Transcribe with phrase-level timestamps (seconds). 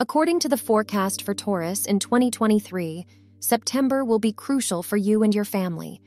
[0.00, 3.04] According to the forecast for Taurus in 2023,
[3.40, 6.00] September will be crucial for you and your family.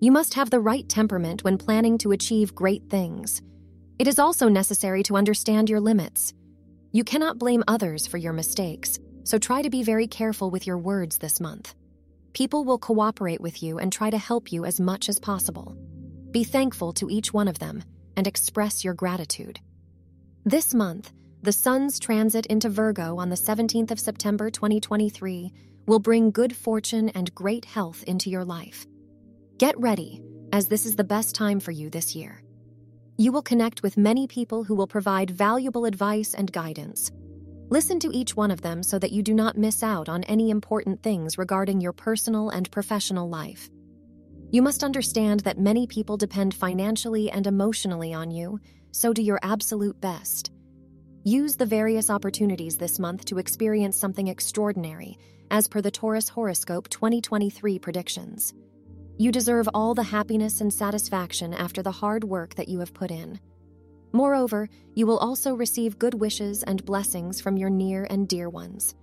[0.00, 3.42] You must have the right temperament when planning to achieve great things.
[3.98, 6.32] It is also necessary to understand your limits.
[6.92, 10.78] You cannot blame others for your mistakes, so try to be very careful with your
[10.78, 11.74] words this month.
[12.32, 15.76] People will cooperate with you and try to help you as much as possible.
[16.30, 17.84] Be thankful to each one of them
[18.16, 19.60] and express your gratitude.
[20.46, 21.12] This month,
[21.46, 25.52] the Sun's transit into Virgo on the 17th of September 2023
[25.86, 28.84] will bring good fortune and great health into your life.
[29.56, 30.20] Get ready,
[30.52, 32.42] as this is the best time for you this year.
[33.16, 37.12] You will connect with many people who will provide valuable advice and guidance.
[37.70, 40.50] Listen to each one of them so that you do not miss out on any
[40.50, 43.70] important things regarding your personal and professional life.
[44.50, 48.58] You must understand that many people depend financially and emotionally on you,
[48.90, 50.50] so do your absolute best.
[51.26, 55.18] Use the various opportunities this month to experience something extraordinary,
[55.50, 58.54] as per the Taurus Horoscope 2023 predictions.
[59.18, 63.10] You deserve all the happiness and satisfaction after the hard work that you have put
[63.10, 63.40] in.
[64.12, 68.94] Moreover, you will also receive good wishes and blessings from your near and dear ones.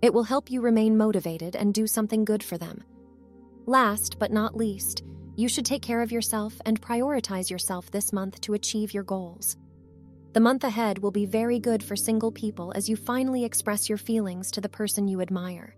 [0.00, 2.84] It will help you remain motivated and do something good for them.
[3.66, 5.02] Last but not least,
[5.34, 9.56] you should take care of yourself and prioritize yourself this month to achieve your goals.
[10.34, 13.98] The month ahead will be very good for single people as you finally express your
[13.98, 15.76] feelings to the person you admire.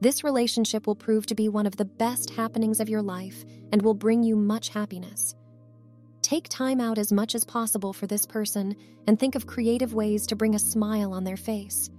[0.00, 3.82] This relationship will prove to be one of the best happenings of your life and
[3.82, 5.34] will bring you much happiness.
[6.22, 8.74] Take time out as much as possible for this person
[9.06, 11.90] and think of creative ways to bring a smile on their face.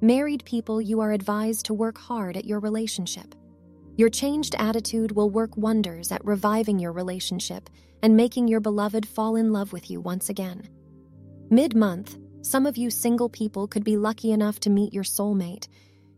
[0.00, 3.36] Married people, you are advised to work hard at your relationship.
[3.96, 7.70] Your changed attitude will work wonders at reviving your relationship
[8.02, 10.68] and making your beloved fall in love with you once again.
[11.52, 15.68] Mid month, some of you single people could be lucky enough to meet your soulmate.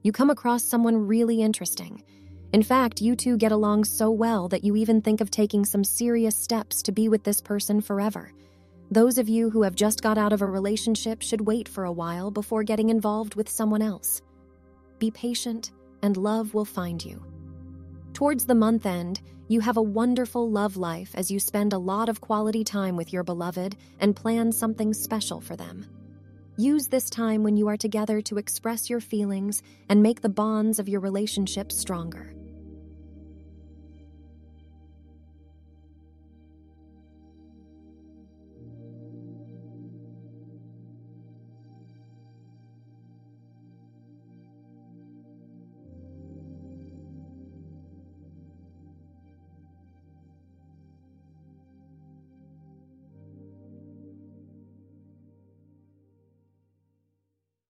[0.04, 2.04] You come across someone really interesting.
[2.52, 5.82] In fact, you two get along so well that you even think of taking some
[5.82, 8.32] serious steps to be with this person forever.
[8.92, 11.90] Those of you who have just got out of a relationship should wait for a
[11.92, 14.22] while before getting involved with someone else.
[15.00, 17.20] Be patient, and love will find you.
[18.14, 22.08] Towards the month end, you have a wonderful love life as you spend a lot
[22.08, 25.84] of quality time with your beloved and plan something special for them.
[26.56, 30.78] Use this time when you are together to express your feelings and make the bonds
[30.78, 32.33] of your relationship stronger.